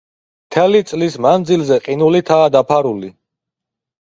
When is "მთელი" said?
0.45-0.79